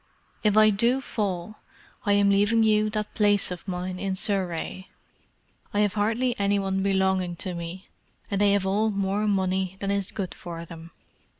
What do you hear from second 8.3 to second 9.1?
and they have all